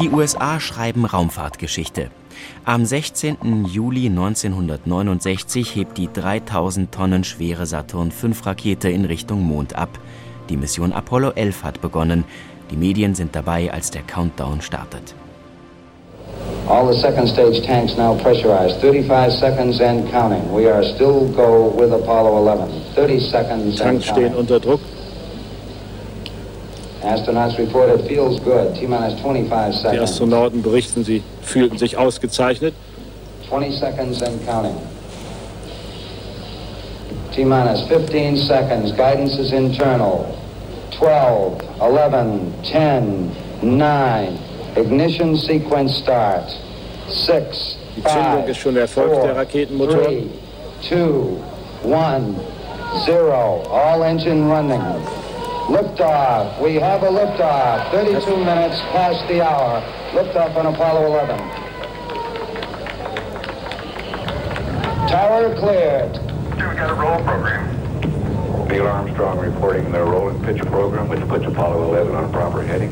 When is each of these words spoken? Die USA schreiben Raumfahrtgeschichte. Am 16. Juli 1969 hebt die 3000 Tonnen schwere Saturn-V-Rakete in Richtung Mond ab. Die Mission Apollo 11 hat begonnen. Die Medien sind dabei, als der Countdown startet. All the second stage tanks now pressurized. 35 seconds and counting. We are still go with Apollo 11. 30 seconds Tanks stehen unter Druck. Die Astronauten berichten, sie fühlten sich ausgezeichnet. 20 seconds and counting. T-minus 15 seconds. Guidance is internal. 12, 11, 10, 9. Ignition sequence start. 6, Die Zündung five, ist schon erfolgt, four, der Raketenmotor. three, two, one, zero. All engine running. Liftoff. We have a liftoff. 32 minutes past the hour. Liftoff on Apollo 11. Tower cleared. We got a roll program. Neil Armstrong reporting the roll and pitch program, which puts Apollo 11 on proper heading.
Die 0.00 0.08
USA 0.08 0.58
schreiben 0.58 1.04
Raumfahrtgeschichte. 1.04 2.08
Am 2.64 2.86
16. 2.86 3.66
Juli 3.66 4.06
1969 4.06 5.76
hebt 5.76 5.98
die 5.98 6.10
3000 6.10 6.90
Tonnen 6.90 7.24
schwere 7.24 7.66
Saturn-V-Rakete 7.66 8.88
in 8.88 9.04
Richtung 9.04 9.42
Mond 9.42 9.76
ab. 9.76 9.90
Die 10.48 10.56
Mission 10.56 10.92
Apollo 10.94 11.32
11 11.32 11.62
hat 11.62 11.80
begonnen. 11.82 12.24
Die 12.70 12.76
Medien 12.76 13.14
sind 13.14 13.36
dabei, 13.36 13.70
als 13.70 13.90
der 13.90 14.02
Countdown 14.02 14.62
startet. 14.62 15.14
All 16.68 16.90
the 16.90 16.98
second 16.98 17.28
stage 17.28 17.60
tanks 17.66 17.94
now 17.96 18.14
pressurized. 18.14 18.80
35 18.80 19.30
seconds 19.30 19.80
and 19.80 20.10
counting. 20.10 20.42
We 20.54 20.72
are 20.72 20.82
still 20.82 21.28
go 21.36 21.74
with 21.76 21.92
Apollo 21.92 22.38
11. 22.38 22.70
30 22.94 23.20
seconds 23.20 23.76
Tanks 23.76 24.06
stehen 24.06 24.34
unter 24.34 24.58
Druck. 24.58 24.80
Die 29.92 29.98
Astronauten 29.98 30.62
berichten, 30.62 31.04
sie 31.04 31.22
fühlten 31.42 31.78
sich 31.78 31.96
ausgezeichnet. 31.96 32.74
20 33.48 33.78
seconds 33.78 34.22
and 34.22 34.46
counting. 34.46 34.76
T-minus 37.34 37.82
15 37.88 38.36
seconds. 38.36 38.92
Guidance 38.92 39.38
is 39.38 39.52
internal. 39.52 40.26
12, 40.98 41.60
11, 41.80 42.40
10, 42.62 43.30
9. 43.62 44.38
Ignition 44.76 45.36
sequence 45.36 45.98
start. 45.98 46.44
6, 47.08 47.76
Die 47.96 48.02
Zündung 48.04 48.22
five, 48.42 48.48
ist 48.48 48.56
schon 48.58 48.76
erfolgt, 48.76 49.14
four, 49.16 49.26
der 49.26 49.36
Raketenmotor. 49.36 50.02
three, 50.04 50.26
two, 50.88 51.36
one, 51.84 52.36
zero. 53.04 53.62
All 53.70 54.02
engine 54.02 54.48
running. 54.48 54.80
Liftoff. 55.68 56.60
We 56.60 56.74
have 56.76 57.02
a 57.02 57.08
liftoff. 57.08 57.90
32 57.92 58.36
minutes 58.36 58.80
past 58.92 59.26
the 59.28 59.42
hour. 59.42 59.80
Liftoff 60.12 60.56
on 60.56 60.66
Apollo 60.66 61.06
11. 61.06 61.38
Tower 65.08 65.54
cleared. 65.56 66.12
We 66.52 66.58
got 66.58 66.90
a 66.90 66.94
roll 66.94 67.22
program. 67.22 68.68
Neil 68.68 68.86
Armstrong 68.86 69.38
reporting 69.38 69.90
the 69.92 70.00
roll 70.00 70.28
and 70.28 70.44
pitch 70.44 70.60
program, 70.62 71.08
which 71.08 71.20
puts 71.28 71.44
Apollo 71.44 71.84
11 71.90 72.14
on 72.14 72.32
proper 72.32 72.62
heading. 72.62 72.90